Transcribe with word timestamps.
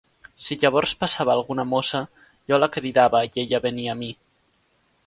Si 0.43 0.55
llavors 0.61 0.93
passava 1.01 1.33
alguna 1.37 1.65
mossa, 1.75 2.01
jo 2.53 2.61
la 2.63 2.71
cridava 2.79 3.23
i 3.31 3.33
ella 3.45 3.65
venia 3.69 3.97
a 3.97 4.01
mi. 4.05 4.15